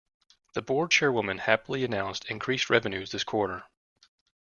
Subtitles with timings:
[0.55, 3.65] The board chairwoman happily announced increased revenues this quarter.